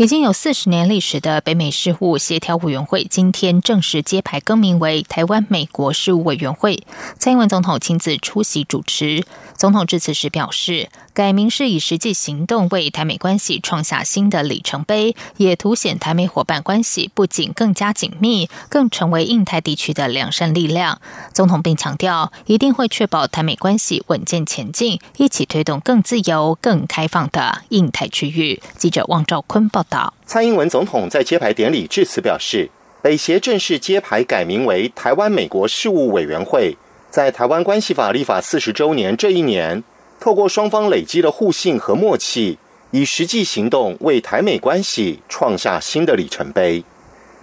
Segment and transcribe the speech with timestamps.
[0.00, 6.82] 已经有四十年历史的北美事务协调委员会，今天正式揭牌更名为台湾美国事务委员会。
[7.18, 9.22] 蔡英文总统亲自出席主持。
[9.58, 20.98] 总统致辞时表示，改名是以实际行动为台美关系创下新的里程碑，也凸显台美伙伴关系不仅更加紧密，更成为印太地区的良善力量。
[21.34, 28.62] 总统并强调，一定会确保台美关系稳健前进，一起推动更自由、更开放的印太区域。
[28.78, 29.82] 记者汪兆坤报
[30.24, 32.70] 蔡英文总统在揭牌典礼致辞表示，
[33.02, 36.76] 北协正式揭牌改名为台湾美国事务委员会。
[37.10, 39.82] 在台湾关系法立法四十周年这一年，
[40.20, 42.56] 透过双方累积的互信和默契，
[42.92, 46.84] 以实际行动为台美关系创下新的里程碑。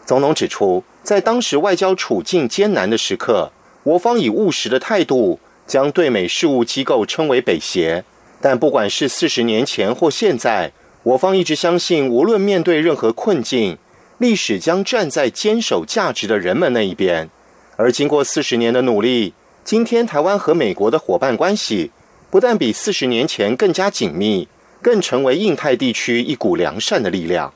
[0.05, 3.51] 总统指出，在当时外交处境艰难的时刻，
[3.83, 8.05] 我方以务实的态度将对美事务机构称为北协。
[8.39, 10.71] 但不管是四十年前或现在，
[11.07, 13.77] 我方一直相信，无论面对任何困境，
[14.17, 17.29] 历史将站在坚守价值的人们那一边。
[17.77, 19.33] 而经过四十年的努力。
[19.63, 21.91] 今天，台湾和美国的伙伴关系
[22.29, 24.49] 不但比四十年前更加紧密，
[24.81, 27.53] 更成为印太地区一股良善的力量。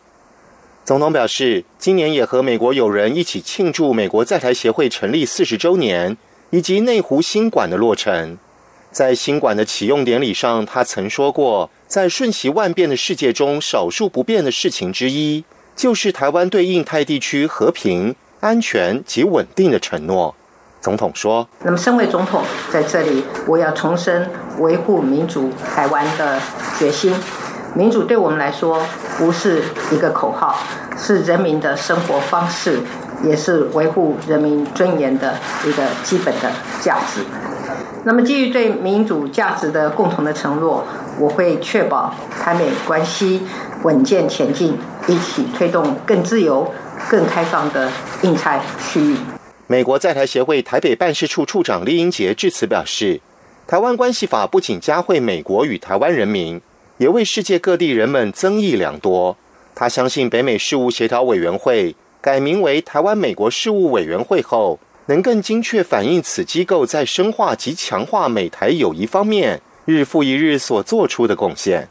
[0.86, 6.16] 总统表示，今年也和美国友人一起庆祝美国在台协会成立四十周年，
[6.52, 8.38] 以及内湖新馆的落成。
[8.92, 20.36] 在新馆的启用典礼上，他曾说过，在瞬息万变的世界中，少数不变的事情之一，就是台湾对印太地区和平、安全及稳定的承诺。
[20.82, 26.42] 总统说：“那么，身为总统，在这里，我要重申维护民主台湾的
[26.78, 27.14] 决心。
[27.74, 28.86] 民主对我们来说
[29.18, 30.58] 不是一个口号，
[30.98, 32.82] 是人民的生活方式，
[33.24, 36.52] 也是维护人民尊严的一个基本的
[36.82, 37.22] 价值。
[38.04, 40.84] 那么，基于对民主价值的共同的承诺，
[41.20, 43.42] 我会确保台美关系
[43.84, 44.76] 稳健前进，
[45.08, 46.68] 一起推动更自由、
[47.10, 47.92] 更开放的
[48.24, 49.16] 印太区域。”
[49.68, 53.22] 美国在台协会台北办事处处长李英杰致辞表示，
[53.68, 56.60] 台湾关系法不仅加惠美国与台湾人民，
[56.98, 59.38] 也为世界各地人们增益良多。
[59.76, 71.88] 他相信北美事务协调委员会改名为台湾美国事务委员会后，能更精确反映此机构在深化及强化美台友谊方面日复一日所做出的贡献。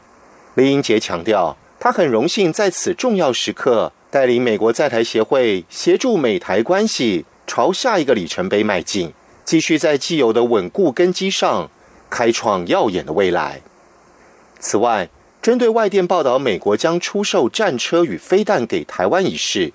[0.55, 7.25] 李英杰强调，他很荣幸在此重要时刻带领美国在台协会协助美台关系。
[7.47, 9.11] 朝下一个里程碑迈进，
[9.43, 11.69] 继续在既有的稳固根基上
[12.09, 13.61] 开创耀眼的未来。
[14.57, 15.09] 此外，
[15.41, 19.73] 针对外电报道美国将出售战车与飞弹给台湾一事，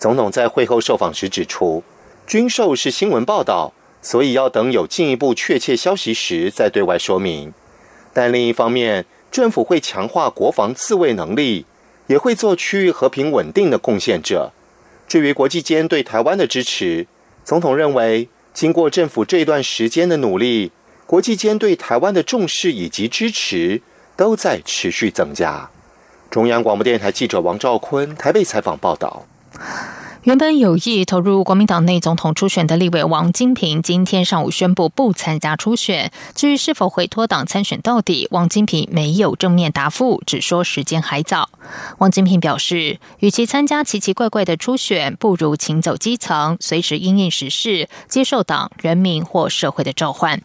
[0.00, 1.84] 总统在会后受访时指出，
[2.26, 7.52] 军售是新闻报道，所以要等有进一步确切消息时再对外说明。
[8.14, 11.66] 但另一方面，政府会强化国防自卫能力，
[12.06, 14.52] 也会做区域和平稳定的贡献者。
[15.08, 17.06] 至于国际间对台湾的支持，
[17.44, 20.72] 总统认为，经过政府这段时间的努力，
[21.06, 23.82] 国际间对台湾的重视以及支持
[24.16, 25.68] 都在持续增加。
[26.30, 29.26] 中央广播电台记者王兆坤台北采访报道。
[30.22, 36.12] 原本有意投入国民党内总统初选的立委王金平，今天上午宣布不参加初选。
[36.36, 41.50] 至于是否会脱党参选到底，王金平没有正面答复，只说时间还早。
[41.98, 50.40] 王金平表示，与其参加奇奇怪怪的初选，不如请走基层，随时应应时事，接受党、人民或社会的召唤。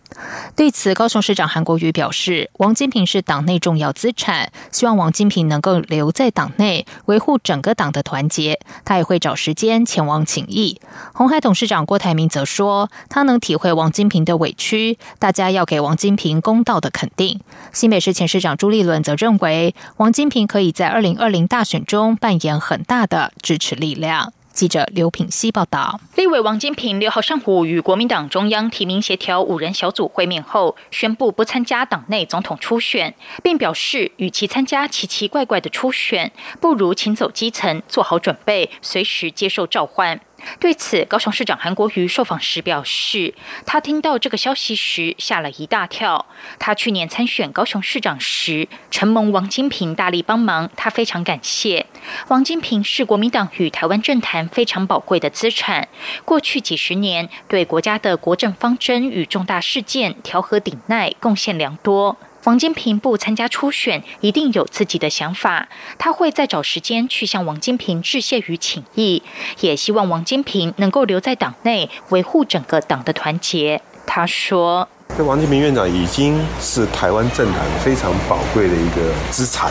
[0.56, 8.60] 对此，高雄市长韩国瑜表示，王金平是党内重要资产，希望王金平能够留在党内，维护整个党的团结。
[8.84, 9.67] 他也会找时间。
[9.86, 10.80] 前往请益。
[11.14, 17.40] 红海董事长郭台铭则说，他能体会王金平的委屈，大家要给王金平公道的肯定。
[17.74, 24.34] 新北市前市长朱立伦则认为，王金平可以在二零二零大选中扮演很大的支持力量。
[24.58, 33.14] 记者刘品希报道，立委王金平六号上午与国民党中央提名协调五人小组会面后，宣布不参加党内总统初选，
[33.44, 40.20] 并表示，与其参加奇奇怪怪的初选，不如请走基层，做好准备，随时接受召唤。
[40.60, 43.34] 对此，高雄市长韩国瑜受访时表示，
[43.66, 46.26] 他听到这个消息时吓了一大跳。
[46.60, 51.86] 他去年参选高雄市长时，承蒙王金平大力帮忙，他非常感谢。
[52.30, 55.88] 王金平是国民党与台湾政坛非常宝贵的资产，
[56.24, 62.18] 过去几十年对国家的国政方针与重大事件调和顶鼐贡献良多。
[62.48, 65.68] 王金平不参加初选，一定有自己的想法。
[65.98, 69.22] 他会再找时间去向王金平致谢与请意，
[69.60, 73.82] 也希望王金平能够留在党内，维护整个党的团结。
[74.06, 79.70] 他说：“这王金平院长已经是台湾政坛非常宝贵的一个资产。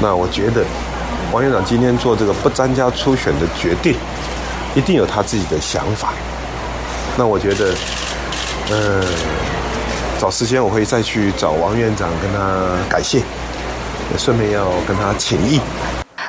[0.00, 0.64] 那我觉得，
[1.32, 3.94] 王院长今天做这个不参加初选的决定，
[4.74, 6.14] 一定有他自己的想法。
[7.18, 7.74] 那我觉得，
[8.70, 9.04] 嗯。”
[10.22, 13.24] 找时间我会再去找王院长跟他感谢，
[14.16, 15.60] 顺便要跟他请益。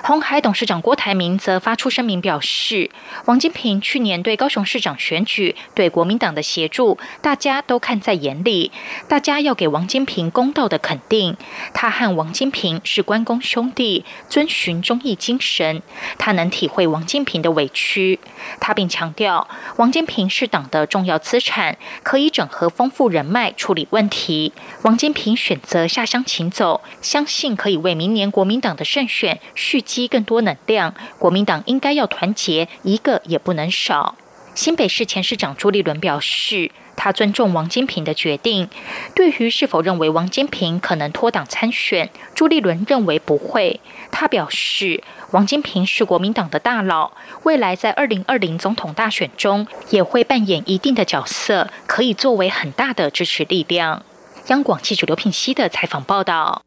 [0.06, 2.92] 红海董事长郭台铭则发出声明表示，
[3.24, 8.74] 王金平去年对高雄市长选举对国民党的协助，大家都看在眼里，
[9.08, 11.38] 大家要给王金平公道的肯定。
[11.74, 15.82] 他和王金平是关公兄弟，遵循忠义精神，
[16.18, 18.20] 他能体会王金平的委屈。
[18.60, 19.48] 他并强调，
[19.78, 24.52] 王金平是党的重要资产，可以整合丰富人脉处理问题。
[24.82, 29.82] 王金平选择下乡请走，相信可以为明年国民党的胜选续。
[29.94, 34.16] 积更多能量，国民党应该要团结，一个也不能少。
[34.56, 38.70] 新北市前市长朱立伦表示，他尊重王金平的决定。
[39.16, 43.80] 对于是否认为王金平可能脱党参选，朱立伦认为不会。
[44.12, 47.12] 他表示，王金平是国民党的大佬，
[47.44, 54.04] 未来在二零二零总统大选中也会扮演一定的角色，可以作为很大的支持力量。
[54.48, 56.64] 央广记者刘品熙的采访报道。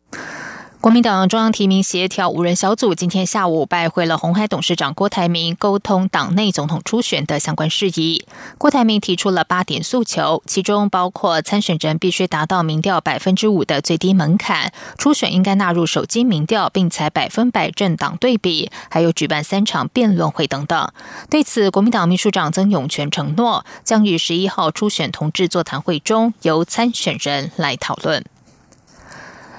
[0.87, 8.25] 国民党中央提名协调五人小组今天下午拜会了红海董事长郭台铭，沟通党内总统初选的相关事宜。
[8.57, 20.89] 郭台铭提出了八点诉求，其中包括参选人必须达到民调百分之五的最低门槛，初选应该纳入手机民调，并采百分百政党对比，还有举办三场辩论会等等。
[21.29, 28.25] 对此，国民党秘书长曾永权承诺，将于十一号初选同志座谈会中，由参选人来讨论。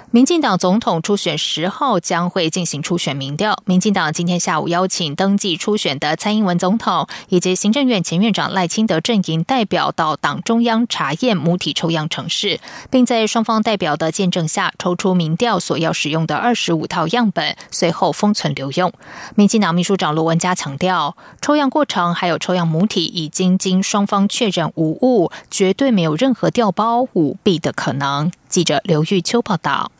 [0.09, 3.61] 民进党总统初选十号将会进行初选民调。
[3.65, 18.93] 民进党今天下午邀请登记初选的蔡英文总统以及行政院前院长赖清德阵营代表到党中央查验母体抽样程式，并在双方代表的见证下抽出民调所要使用的二十五套样本，随后封存留用。
[19.35, 28.31] 民进党秘书长罗文嘉强调，抽样过程还有抽样母体已经经双方确认无误，绝对没有任何调包舞弊的可能。
[28.49, 29.91] 记者刘玉秋报道。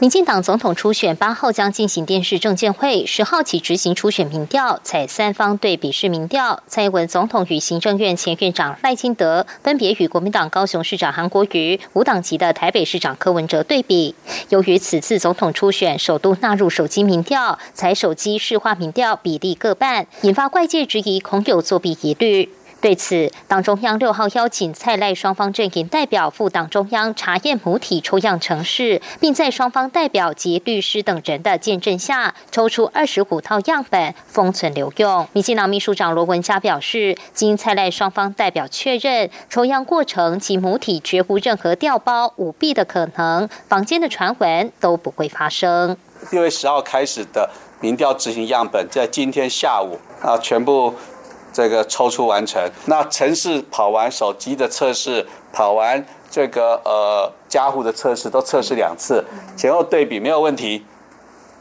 [0.00, 6.60] 民进党总统初选八号将进行电视政见会，十号起执行初选民调，采三方对比式民调。
[6.66, 14.16] 蔡英文总统与行政院前院长赖清德分别与国民党高雄市长韩国瑜、无党籍的台北市长柯文哲对比。
[14.48, 22.50] 由于此次总统初选首度纳入手机民调，采手机市话民调比例各半，引发外界质疑恐有作弊疑虑。
[22.84, 35.26] 对此，党中央六号邀请蔡赖双方阵营代表赴党中央查验母体抽样程式，并在双方代表及律师等人的见证下，抽出二十五套样本封存留用。
[35.32, 45.96] 民进党秘书长罗文嘉表示，经蔡赖双方代表确认，抽样过程及母体绝无任何调包舞弊的可能，坊间的传闻都不会发生。
[46.30, 47.48] 六月十号开始的
[47.80, 50.92] 民调执行样本，在今天下午啊，全部。
[51.54, 59.24] 这个抽出完成，那城市跑完手机的测试，跑完这个呃家户的测试，都测试两次，
[59.56, 60.84] 前后对比没有问题，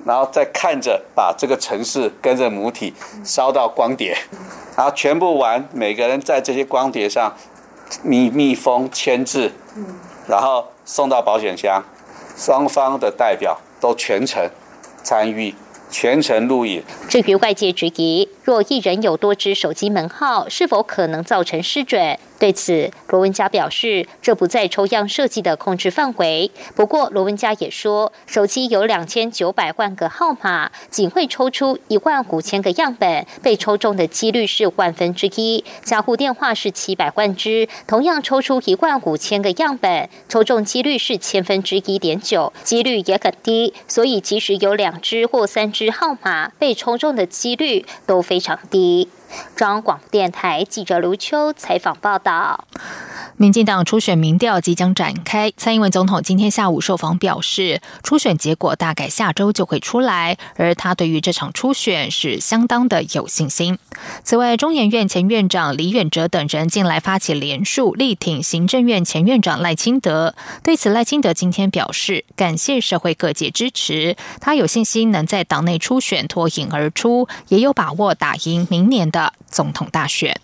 [0.04, 4.18] 然后再看着把这个城市跟着母体烧到光碟，
[4.76, 7.32] 然后全部完，每个人在这些光碟上
[8.02, 9.52] 密密封签字，
[10.28, 11.84] 然后送到保险箱，
[12.36, 14.50] 双方的代表都全程
[15.04, 15.54] 参与。
[15.94, 16.84] 全程录影。
[17.08, 22.18] 至于外界质疑，若一人有多支手机门号，是否可能造成失准？
[22.40, 26.52] 对此，罗文佳表示，这不在抽样设计的控制范围。
[26.76, 35.64] 不过，罗文佳也说，手机有两千九百万个号码，仅会抽出一万五千个样本，被抽中的几率是万分之一。
[35.84, 43.74] 家户电话是七百万只，同样抽出一万五千个样本，抽中几率是千分之一点九，几率也很低。
[43.88, 49.08] 所以，即使有两只或三只号码被抽中的几率都非常低。
[49.56, 52.66] 中央广播电台记者卢秋采访报道。
[53.36, 63.80] 民进党初选民调即将展开，蔡英文总统今天下午受访表示，初选结果大概下周就会出来，而他对于这场初选是相当的有信心。
[64.24, 70.36] 此外，中研院前院长李远哲等人近来发起联署，力挺行政院前院长赖清德。
[70.62, 80.40] 对此，赖清德今天表示，感谢社会各界支持，他有信心能在党内初选脱颖而出，也有把握打赢明年的总统大选。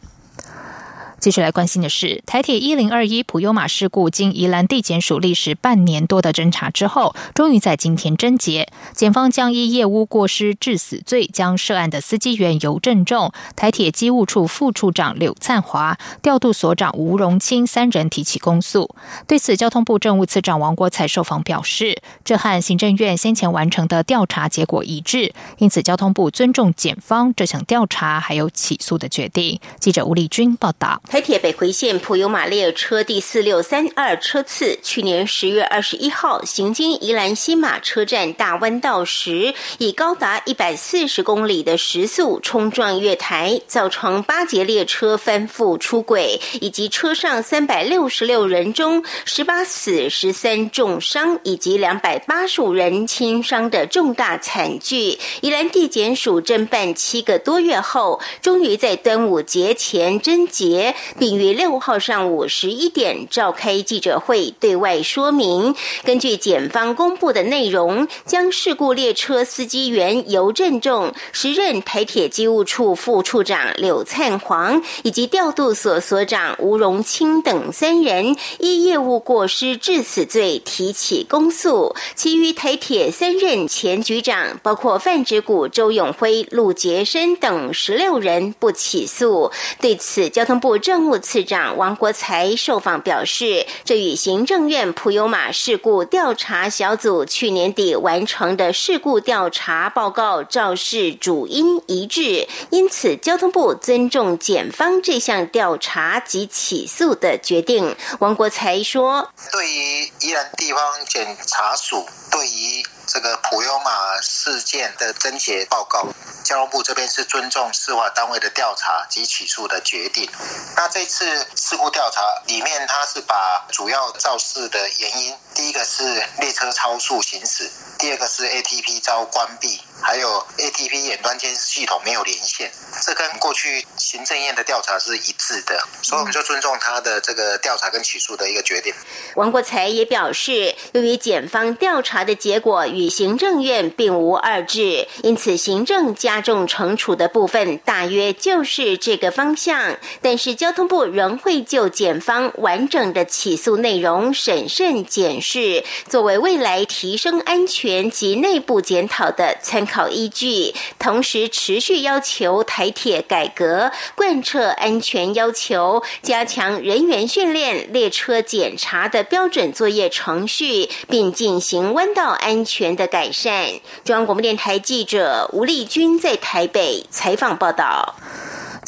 [1.19, 8.69] 继续来关心的是，台铁一零二一普悠马事故，经宜兰地检署历时半年多的侦查之后，终于在今天侦结。
[8.93, 18.95] 检方将依业务过失致死罪，将涉案的司机员尤振仲、台铁机务处副处长柳灿华、调度所长吴荣清三人提起公诉。
[19.27, 29.59] 对此，交通部政务次长王国才受访表示，这和行政院先前完成的调查结果一致，因此交通部尊重检方这项调查还有起诉的决定。
[29.81, 31.01] 记者吴立军报道。
[31.09, 55.17] 台铁北回线普悠马列车第四六三二车次，去年十月二十一号行经宜兰新马车站大弯道时，以高达一百四十公里的时速冲撞月台，造成八节列车翻覆出轨，以及车上三百六十六人中十八死十三重伤，以及两百八十五人轻伤的重大惨剧。
[55.41, 60.93] 宜兰地检署侦办七个多月后，终于在端午节前侦结。
[61.17, 65.75] 并于六号上午十一点召开记者会，对外说明。
[66.03, 81.95] 根据检方公布的内容，将事故列车司机员尤振仲、时任台铁机务处副处长柳灿煌以及调度所所长吴荣清等三人，依业务过失致死罪提起公诉。
[82.15, 89.51] 其余台铁三任前局长，包括范植谷、周永辉、陆杰生等十六人不起诉。
[89.79, 90.77] 对此，交通部。
[90.89, 107.95] 政务次长王国才受访表示，这与行政院普悠马事故调查小组去年底完成的事故调查报告肇事主因一致，因此交通部尊重检方这项调查及起诉的决定。
[108.17, 116.05] 王国才说：“对于宜兰地方检察署，对于。”这个普悠马事件的侦结报告，
[116.43, 120.29] 交通部这边是尊重司法单位的调查及起诉的决定。
[120.75, 121.25] 那这次
[121.55, 129.81] 事故调查里面，它是把主要肇事的原因，第一个是列车超速行驶，第二个是 ATP 遭关闭。
[130.01, 132.71] 还有 ATP 远端监视系统没有连线，
[133.05, 138.93] 这跟过去行政院的调查是一致的，所以我们就尊重他的这个调查跟起诉的一个决定。
[139.35, 149.97] 王国才也表示，由于检方调查的结果与与行政院并无二致，因此行政加重惩处的部分大约就是这个方向。
[150.21, 159.89] 但是交通部仍会就检方完整的起诉内容审慎检视，作为未来提升安全及内部检讨的参。
[159.89, 173.67] 考依据，同时持续要求台铁改革，贯彻安全要求，加强人员训练、列车检查的标准作业程序，并进行弯道安全的改善。
[174.03, 178.15] 中央广播电台记者吴丽君在台北采访报道。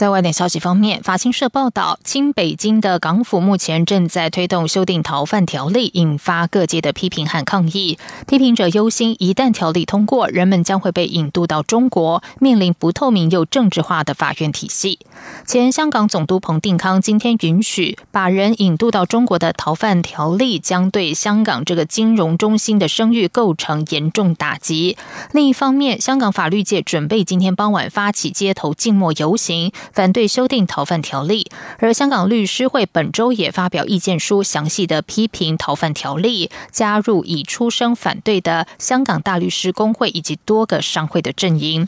[0.02, 8.00] 在外电消息方面，法新社报道，清北京的港府目前正在推动修订逃犯条例，引发各界的批评和抗议。
[8.28, 14.98] 批评者忧心，一旦条例通过，人们将会被引渡到中国，面临不透明又政治化的法院体系。
[15.46, 24.98] 前香港总督彭定康今天允许把人引渡到中国的逃犯条例，将对香港这个金融中心的声誉构成严重打击。
[25.32, 29.72] 另一方面，香港法律界准备今天傍晚发起街头静默游行。
[29.94, 41.88] 反对修订逃犯条例，而香港律师会本周也发表意见书，详细的批评逃犯条例，加入已出声反对的香港大律师工会以及多个商会的阵营。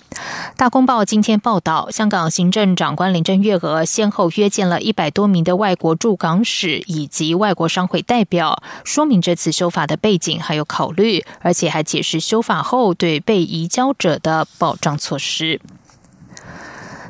[0.57, 15.61] 大公报今天报道，香港行政长官林郑月娥先后约见了一百多名的外国驻港使以及外国商会代表，说明这次修法的背景还有考虑，而且还解释修法后对被移交者的保障措施。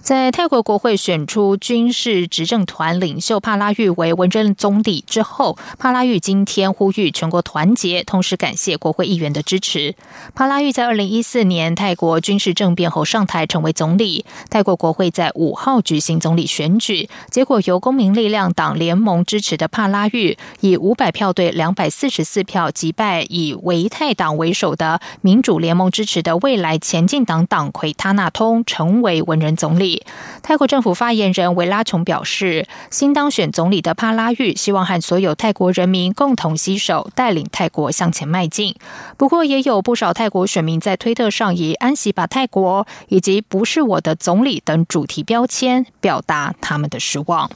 [0.04, 9.96] 在泰国国会选出军事执政团领袖帕拉育为文政总理之后，帕拉育今天呼吁全国团结，同时感谢国会议员的支持。
[10.36, 29.93] 帕拉育在二零一四年泰国军事政变后上台成为总理，泰国国会在五号举行总理选举，结果由公民力量党联盟支持的帕拉育以五百票对两百四十四票击败以维泰党为首的民主联盟支持的未来前进党党魁他纳通，成为文人总理。
[30.42, 38.76] 泰国政府发言人维拉琼表示，新当选总理的帕拉育希望和所有泰国人民共同携手，带领泰国向前迈进。
[39.18, 47.50] 不过，也有不少泰国选民在推特上以“安息吧泰国”以及“不是我的总理”等主题标签，表达他们的失望。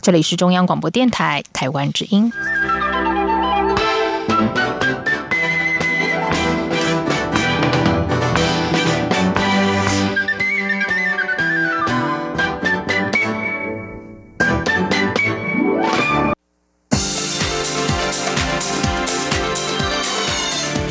[0.00, 2.30] 这里是中央广播电台台湾之音。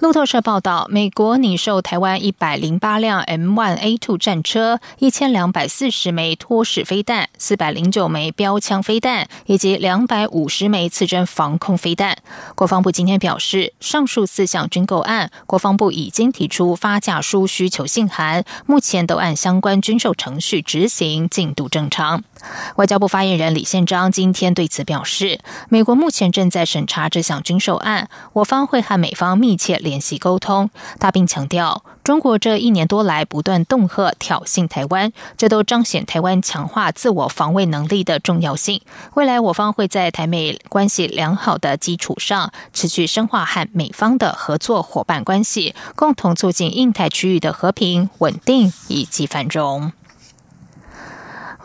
[0.00, 12.18] 路透社报道，美国拟售台湾一百零八辆 M1A2 战车、一千两百四十枚托式飞弹、四百零九枚标枪飞弹以及两百五十枚刺针防空飞弹。
[12.54, 22.22] 国防部今天表示，上述四项军购案，国防部已经提出发价书需求信函，目前都按相关军售程序执行，进度正常。
[22.76, 30.70] 外交部发言人李宪章今天对此表示，美国目前正在审查这项军售案，我方会和美方密切联系沟通。
[30.98, 38.80] 他并强调，中国这一年多来不断恫吓挑衅台湾，这都彰显台湾强化自我防卫能力的重要性。
[39.14, 49.92] 未来我方会在台美关系良好的基础上，持续深化和美方的合作伙伴关系，共同促进印太区域的和平稳定以及繁荣。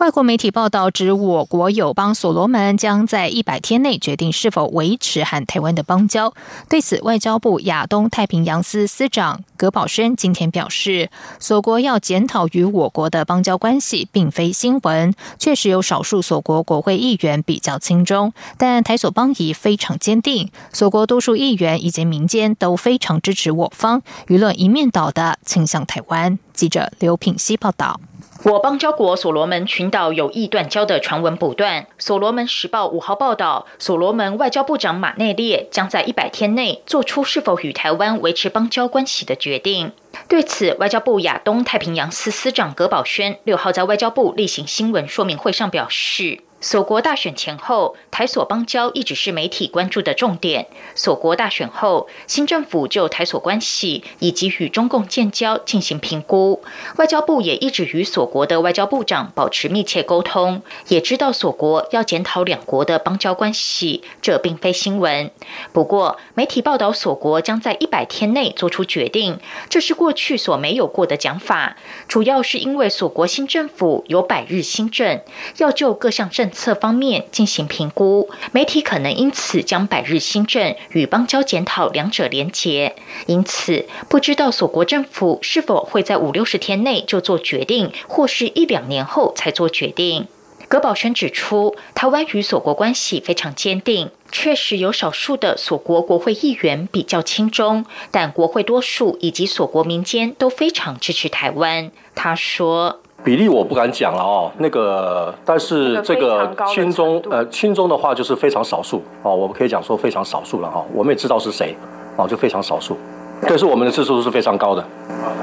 [0.02, 6.34] 外国媒体报道指，我国友邦所罗门将在一百天内决定是否维持和台湾的邦交。
[6.68, 15.14] 对此，外交部亚东太平洋司司长葛宝轩今天表示，所国要检讨与我国的邦交关系，并非新闻。
[15.38, 20.50] 确实有少数所国国会议员比较轻中，但台所邦谊非常坚定。
[20.72, 26.40] 所国多数议员以及民间都非常支持我方，舆论一面倒的倾向台湾。
[26.52, 28.00] 记者刘品希报道。
[28.44, 31.86] 我邦交国所罗门群岛有意断交的传闻不断。
[31.98, 39.92] 所罗门时报五号报道，所罗门外交部长马内列将在一百天内做出是否与台湾维持邦交关系的决定。
[40.28, 46.40] 对此，外交部亚东太平洋司司长葛宝轩六号在外交部例行新闻说明会上表示。
[46.62, 50.68] 锁国大选前后，台所邦交一直是媒体关注的重点。
[50.94, 56.62] 锁国大选后，新政府就台所关系以及与中共建交进行评估。
[56.98, 65.32] 外交部也一直与锁国的外交部长保持密切沟通，也知道锁国要检讨两国的邦交关系，这并非新闻。
[65.72, 71.76] 不过，媒体报道锁国将在一百天内做出决定，这是过去所没有过的讲法。
[72.06, 75.20] 主要是因为锁国新政府有百日新政，
[75.56, 82.94] 要就各项政策方面进行评估，媒体可能因此将百日新政与邦交检讨两者连结，
[83.26, 90.28] 因此不知道所国政府是否会在五六十天内就做决定，或是一两年后才做决定。
[90.68, 101.90] 葛宝轩指出，台湾与所国关系非常坚定，确实有少数的所国国会议员比较轻中，但国会多数以及所国民间都非常支持台湾。
[102.14, 103.00] 他说。
[103.24, 111.76] 比例我不敢讲了哦，那个，但是这个亲中呃亲中的话就是非常少数哦，我们可以讲说非常少数了哈，我们也知道是谁
[112.16, 112.96] 哦，就非常少数，
[113.42, 114.84] 但是我们的次数是非常高的，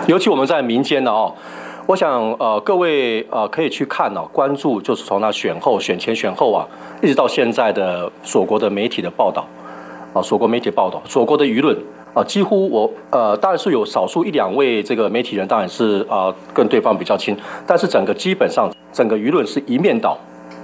[0.08, 1.34] 尤其我们在民间的哦，
[1.86, 6.68] 我想呃各位呃可以去看哦，关注就是从那选后选前选后啊，
[7.02, 9.46] 一直到现在的所国的媒体的报道
[10.13, 11.78] 啊，所国媒体报道，所国的舆论。
[12.13, 20.17] 啊，几乎我呃，当然是有少数一两位这个媒体人，当然是啊，跟对方比较亲，但是整个基本上整个舆论是一面倒，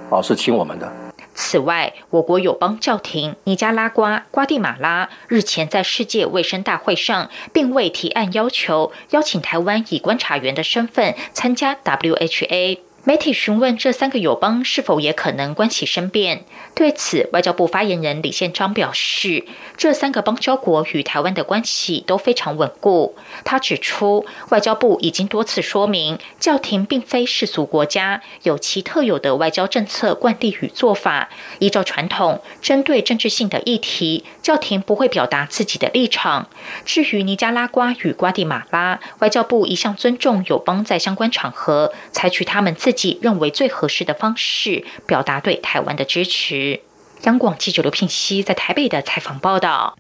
[0.10, 0.92] 啊，是亲我们的。
[1.38, 12.80] 此外，我国友邦教廷尼加拉瓜、瓜地马拉日前在世界卫生大会上，并未提案要求邀请台湾以观察员的身份参加 WHA。
[13.08, 19.46] 媒体询问这三个友邦是否也可能关起生变，对此，外交部发言人李宪章表示，
[19.78, 23.16] 这三个邦交国与台湾的关系都非常稳固。
[23.44, 31.30] 他指出，外交部已经多次说明，教廷并非世俗国家，有其特有的外交政策惯例与做法。
[31.60, 36.50] 依照传统，针对政治性的议题，教廷不会表达自己的立场。
[36.86, 42.95] 至于尼加拉瓜与瓜地马拉，外交部一向尊重友邦在相关场合采取他们自。
[42.96, 46.82] 己认为最合适的方式，表达对台湾的支持。
[47.26, 49.98] 央广记者刘聘熙在台北的采访报道。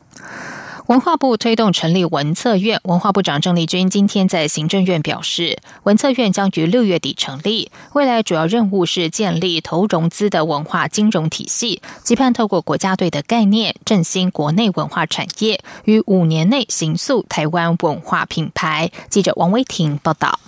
[0.88, 18.92] 文化部推动成立文策院，文化部长郑丽君今天在行政院表示，文策院将于六月底成立，未来主要任务是建立投融资的文化金融体系，期盼透过国家队的概念振兴国内文化产业，于五年内形塑台湾文化品牌。
[19.10, 20.40] 记者王威婷报道。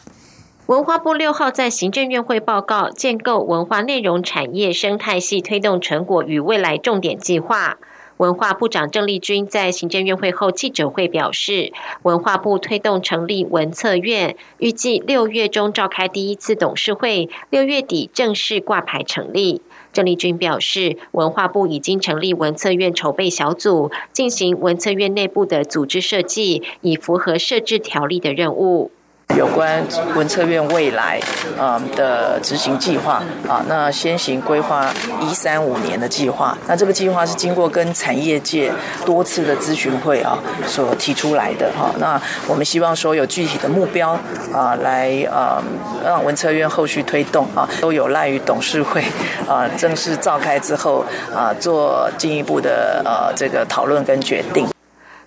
[0.67, 7.77] 文化部六号在行政院会报告建构文化内容产业生态系推动成果与未来重点计划。
[8.17, 19.61] 文化部长郑丽君在行政院会后记者会表示，文化部推动成立文策院，预计六月中召开第一次董事会，六月底正式挂牌成立。
[19.93, 28.91] 郑丽君表示，文化部已经成立文策院筹备小组，进行文策院内部的组织设计，以符合设置条例的任务。
[29.35, 29.85] 有关
[30.15, 31.19] 文策院未来
[31.59, 36.57] 啊的执行计划啊，那先行规划一三五年的计划。
[36.65, 38.71] 那这个计划是经过跟产业界
[39.05, 41.91] 多次的咨询会啊所提出来的哈。
[41.99, 44.17] 那我们希望说有具体的目标
[44.51, 45.61] 啊，来啊
[46.03, 49.03] 让文策院后续推动啊，都有赖于董事会
[49.47, 54.67] 啊正式召开之后啊做进一步的呃这个讨论跟决定。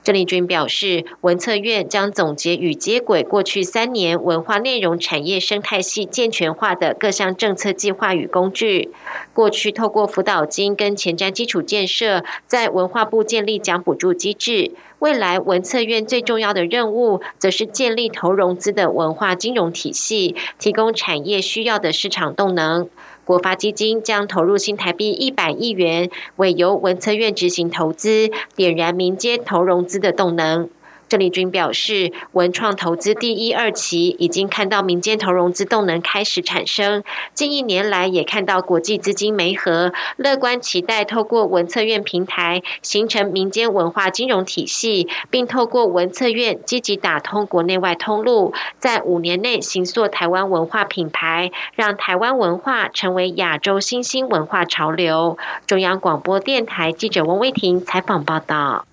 [0.03, 8.91] 郑丽君表示，文策院将总结与接轨过去三年文化内容产业生态系健全化的各项政策计划与工具。
[9.35, 14.73] 过去透过辅导金跟前瞻基础建设，在文化部建立奖补助机制。
[15.01, 22.89] 未来文策院最重要的任务，则是建立投融资的文化金融体系，提供产业需要的市场动能。
[23.31, 30.69] 国发基金将投入新台币一百亿元，为由文策院执行投资，点燃民间投融资的动能。
[31.11, 37.03] 郑丽君表示，文创投资第一二期已经看到民间投融资动能开始产生，
[37.35, 55.37] 近一年来也看到国际资金媒合，乐观期待透过文策院平台形成民间文化金融体系，并透过文策院积极打通国内外通路，在五年内形塑台湾文化品牌，让台湾文化成为亚洲新兴文化潮流。
[55.67, 58.87] 中央广播电台记者王威婷采访报道。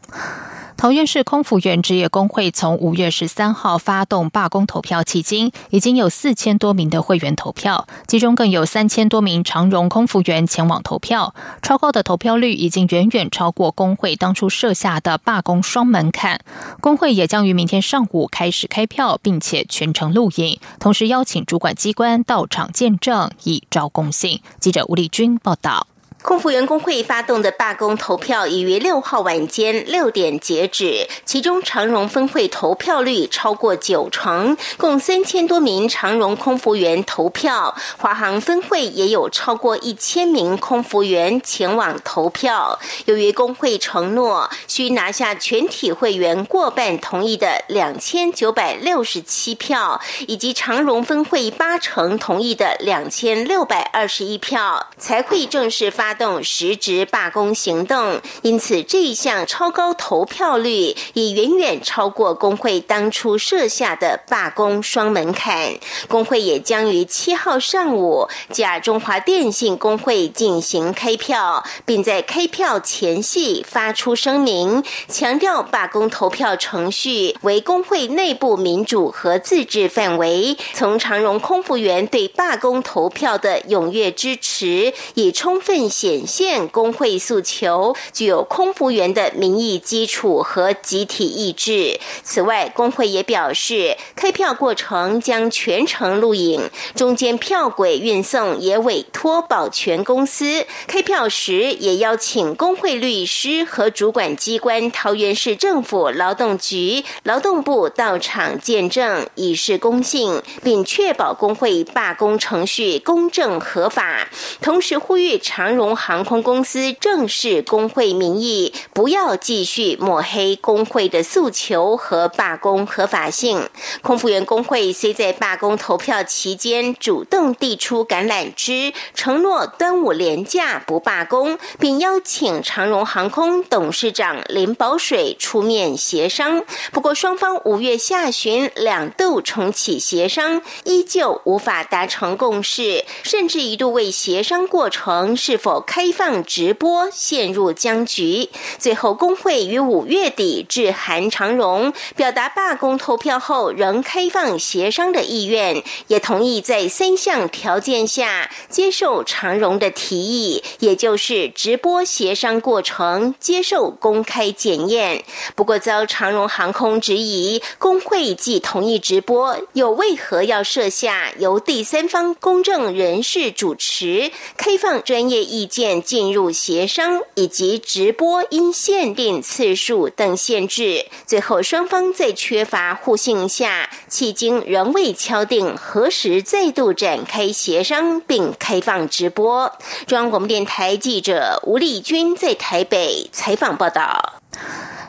[0.78, 11.34] 桃园市空服员职业工会从五月十三号发动罢工投票，迄今已经有四千多名的会员投票，其中更有三千多名长荣空服员前往投票。
[11.64, 16.42] 超高的投票率已经远远超过工会当初设下的罢工双门槛。
[16.80, 24.42] 工会也将于明天上午开始开票，并且全程录影，同时邀请主管机关到场见证，以招公信。
[24.60, 25.88] 记者吴丽君报道。
[26.28, 42.78] 空服员工会发动的罢工投票已于六号晚间六点截止，其中长荣分会投票率超过九成，共三千多名长荣空服员投票；华航分会也有超过一千名空服员前往投票。
[43.06, 56.17] 由于工会承诺需拿下全体会员过半同意的两千九百六十七票，以及长荣分会八成同意的两千六百二十一票，才会正式发。
[56.18, 65.76] 动实质罢工行动，因此这一项超高投票率已远远超过工会当初设下的罢工双门槛。
[66.08, 80.58] 工会也将于七号上午假中华电信工会进行开票，并在开票前夕发出声明，强调罢工投票程序为工会内部民主和自治范围。
[80.74, 86.07] 从长荣空服员对罢工投票的踊跃支持，已充分显。
[86.08, 92.00] 显现工会诉求具有空服员的民意基础和集体意志。
[92.24, 100.66] 此外，工会也表示，开票过程将全程录影，中间票轨运送也委托保全公司。
[100.88, 114.30] 开票时也邀请工会律师和主管机关桃园市政府劳动局、劳动部到场见证，以示公信，并确保工会罢工程序公正合法。
[114.62, 115.87] 同时呼吁长荣。
[115.96, 123.70] 航空公司正视工会名义，不要继续抹黑工会的诉求和罢工合法性。
[124.02, 136.64] 空服员工会虽在罢工投票期间主动递出橄榄枝，承诺端午连假不罢工，并邀请长荣航空董事长林宝水出面协商。
[136.92, 145.77] 不过，双方五月下旬两度重启协商，依旧无法达成共识，甚至一度为协商过程是否。
[145.82, 148.50] 开放直播陷入僵局。
[148.80, 165.24] 最后，工会于五月底致函长荣，表达罢工投票后仍开放协商的意愿，也同意在三项条件下接受长荣的提议，也就是直播协商过程接受公开检验。
[165.56, 181.06] 不过遭长荣航空质疑，工会既同意直播，又为何要设下由第三方公证人士主持、开放专业意见进入协商，以及直播因限定次数等限制？
[181.26, 189.72] 最后双方在缺乏互信下，迄今仍未敲定何时再度展开协商并开放直播。
[190.08, 194.42] 中央广播电台记者吴丽君在台北采访报道。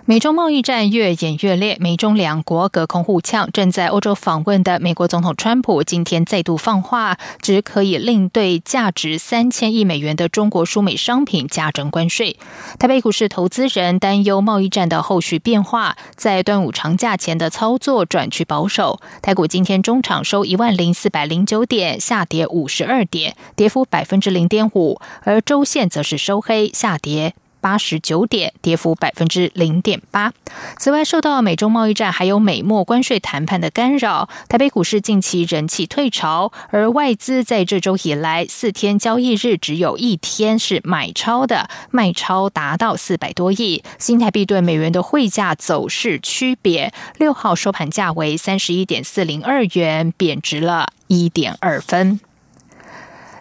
[0.09, 3.51] 美中贸易战越演越烈，美中两国隔空互呛。
[3.53, 12.38] 正在欧洲访问的美国总统川普今天再度放话，只可以另对价值三千亿美元的中国输美商品加征关税。
[12.79, 18.99] 台北股市投资人担忧贸易战的后续变化，在端午长假前的操作转趋保守。
[19.21, 27.35] 台股今天中场收一万零四百零九点，下跌五十二点，跌幅百分之零点五，而周线则是收黑，下跌。
[27.61, 30.33] 八十九点，跌幅百分之零点八。
[30.79, 43.83] 此外，受到美中贸易战还有美墨关税谈判的干扰，台北股市近期人气退潮，而外资在这周以来四天交易日只有一天是买超的，卖超达到四百多亿。
[43.99, 52.21] 新台币对美元的汇价走势区别，六号收盘价为三十一点四零二元，贬值了一点二分。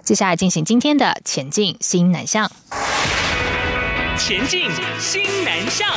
[0.04, 2.50] 接下来进行今天的前进新南向。
[4.18, 5.88] 前进，新南向。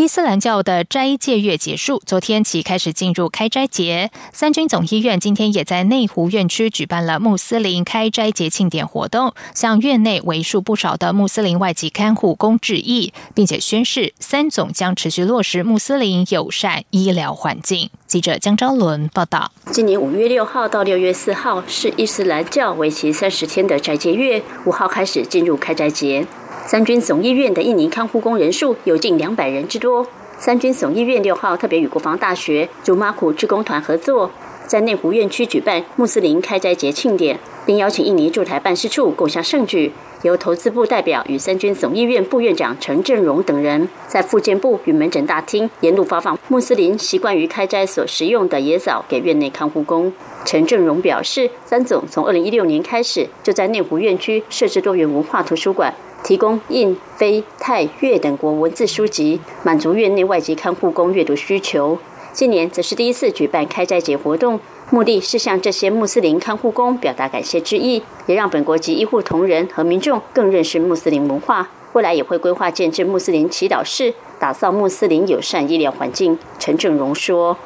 [0.00, 4.10] 伊斯兰教的斋戒月结束，昨天起开始进入开斋节。
[4.32, 17.90] 三军总医院今天也在内湖院区举办了穆斯林开斋节庆典活动，向院内为数不少的穆斯林外籍看护工致意，并且宣誓三总将持续落实穆斯林友善医疗环境。
[18.06, 26.26] 记者江昭伦报道：今年五月六号到六月四号是伊斯兰教为期三十天的斋戒月，五号开始进入开斋节。
[26.70, 30.06] 三军总医院的印尼看护工人数有近两百人之多。
[30.38, 34.30] 三军总医院六号特别与国防大学竹马库志工团合作，
[34.68, 39.90] 在内湖院区举办穆斯林开斋节庆典，并邀请印尼驻台办事处共襄盛举。
[40.22, 50.12] 由投资部代表与三军总医院副院长陈振荣等人，在复健部与门诊大厅沿路发放穆斯林习惯于开斋所食用的野枣给院内看护工。
[50.44, 55.92] 陈振荣表示，三总从二零一六年开始就在内湖院区设置多元文化图书馆。
[56.22, 61.98] 提供印、非、泰、越等国文字书籍，满足院内外籍看护工阅读需求。
[62.32, 71.68] 今年则是第一次举办开斋节活动，目的是向这些穆斯林看护工表达感谢之意，也让本国籍医护同仁和民众更认识穆斯林文化。
[71.92, 76.38] 未来也会规划建制穆斯林祈祷室，打造穆斯林友善医疗环境。
[76.56, 77.56] 陈正荣说：“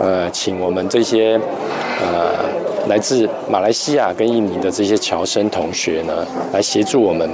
[0.00, 1.40] 呃，请我们这些
[2.00, 7.28] 呃来自马来西亚跟印尼的这些侨生同学呢，来协助我们。”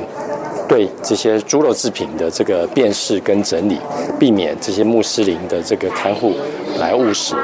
[0.68, 3.78] 对这些猪肉制品的这个辨识跟整理，
[4.18, 6.34] 避免这些穆斯林的这个看护
[6.78, 7.34] 来误食。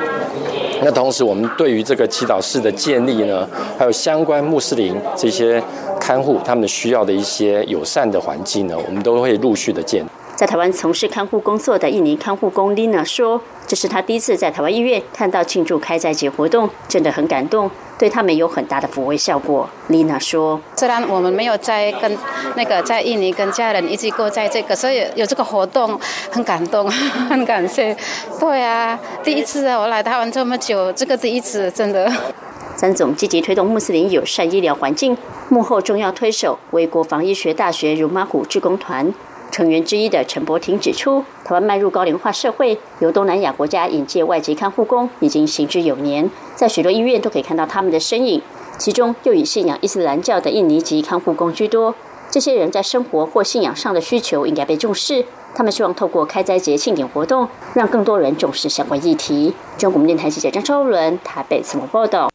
[0.82, 5.62] 那同时，我们对于这个祈祷室的建立呢，还有相关穆斯林这些
[5.98, 10.04] 看护他们需要的一些友善的环境呢，我们都会陆续的建。
[10.36, 19.70] 在台湾从事看护工作的印尼看护工 Lina 说：“这是他第一次在台湾医院看到庆祝开斋节活动，真的很感动。”对他们有很大的抚慰效果。
[19.88, 22.18] Lina 说：“虽然我们没有在跟
[22.56, 25.98] 那个在印尼跟家人一起过在这个，所以有这个活动，
[26.32, 26.90] 很感动，
[27.30, 27.96] 很感谢。
[28.40, 32.12] 对啊，第一次啊，我来台湾这么久，这个第一次真的。”
[32.74, 35.16] 詹总积极推动穆斯林友善医疗环境，
[35.48, 39.14] 幕后重要推手为国防医学大学如马虎志工团。
[39.54, 48.42] 成员之一的陈伯廷指出，台湾迈入高龄化社会，由东南亚国家引介外籍看护工已经行之有年，在许多医院都可以看到他们的身影。
[48.78, 51.94] 其中又以信仰伊斯兰教的印尼籍看护工居多。
[52.28, 55.24] 这些人在生活或信仰上的需求应该被重视。
[55.54, 59.54] 他们希望透过开斋节庆典活动，让更多人重视相关议题。
[59.78, 62.33] 中国电台记者张超伦台北采访报道。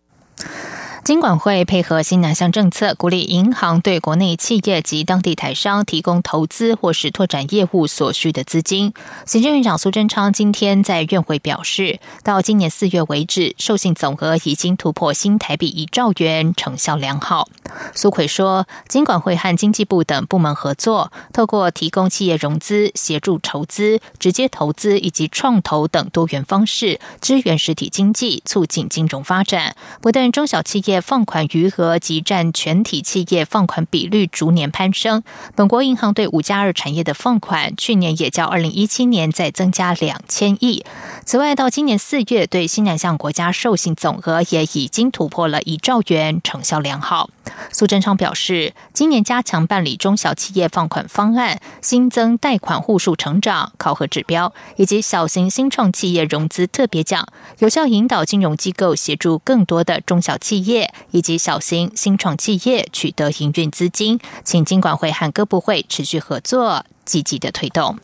[1.09, 8.93] 金管会配合新南向政策，鼓励银行对国内企业及当地台商提供投资或是拓展业务所需的资金。
[9.25, 17.49] 行政院长苏贞昌今天在院会表示，到今年四月为止，授信总额已经突破新台币一兆元，成效良好。
[17.95, 29.75] 苏奎说，金管会和经济部等部门合作，透过提供企业融资、协助筹资、直接投资以及创投等多元方式，支援实体经济，促进金融发展。
[30.01, 35.23] 不但中小企业放款余额及占全体企业放款比率逐年攀升，
[35.55, 40.83] 本国银行对五加二产业的放款，去年也较二零一七年再增加两千亿。
[41.25, 47.29] 此外，到今年四月，对新南向国家授信总额也已经突破了一兆元，成效良好。
[47.71, 57.27] 苏贞昌表示，今年加强办理中小企业放款方案，新增贷款户数成长考核指标，以及小型新创企业融资特别奖，
[57.59, 67.97] 有效引导金融机构协助更多的中小企业以及小型新创企业取得营运资金，请金管会和各部会持续合作，积极的推动。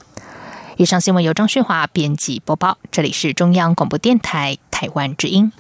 [0.78, 5.52] 以上新闻由张旭华编辑播报，这里是中央广播电台台湾之音。